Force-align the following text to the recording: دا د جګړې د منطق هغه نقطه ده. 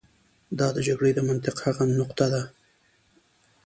دا 0.59 0.67
د 0.75 0.77
جګړې 0.87 1.11
د 1.15 1.19
منطق 1.29 1.55
هغه 1.65 1.83
نقطه 1.99 2.25
ده. 2.33 2.43